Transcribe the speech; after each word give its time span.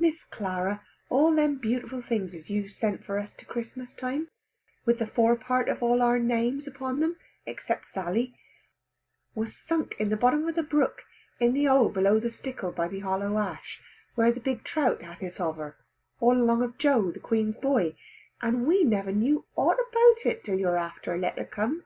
Miss 0.00 0.24
Clara, 0.24 0.84
all 1.10 1.32
them 1.32 1.54
beautiful 1.54 2.02
things 2.02 2.34
as 2.34 2.50
you 2.50 2.68
sent 2.68 3.04
for 3.04 3.20
us 3.20 3.32
to 3.34 3.44
Christmas 3.46 3.92
time, 3.94 4.26
with 4.84 4.98
the 4.98 5.06
forepart 5.06 5.68
of 5.68 5.80
all 5.80 6.02
our 6.02 6.18
names 6.18 6.66
upon 6.66 6.98
them, 6.98 7.16
except 7.46 7.86
Sally, 7.86 8.34
was 9.36 9.54
sunk 9.54 9.94
in 10.00 10.08
the 10.08 10.16
bottom 10.16 10.48
of 10.48 10.56
the 10.56 10.64
brook 10.64 11.02
in 11.38 11.52
the 11.54 11.66
hole 11.66 11.88
below 11.88 12.18
the 12.18 12.30
stickle 12.30 12.72
by 12.72 12.88
the 12.88 12.98
hollow 12.98 13.38
ash, 13.38 13.80
where 14.16 14.32
the 14.32 14.40
big 14.40 14.64
trout 14.64 15.02
hath 15.02 15.20
his 15.20 15.36
hover, 15.36 15.76
all 16.18 16.36
along 16.36 16.64
of 16.64 16.76
Joe 16.76 17.12
the 17.12 17.20
Queen's 17.20 17.56
boy; 17.56 17.94
and 18.42 18.66
we 18.66 18.82
never 18.82 19.12
knew 19.12 19.44
ought 19.54 19.78
about 19.78 20.26
it 20.28 20.42
till 20.42 20.58
your 20.58 20.78
after 20.78 21.16
letter 21.16 21.44
come. 21.44 21.84